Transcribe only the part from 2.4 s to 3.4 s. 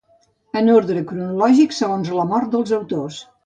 dels autors.